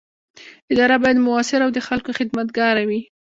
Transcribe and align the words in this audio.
اداره 0.71 0.95
باید 1.01 1.23
مؤثره 1.27 1.63
او 1.65 1.71
د 1.73 1.79
خلکو 1.87 2.09
خدمتګاره 2.19 2.83
وي. 2.89 3.01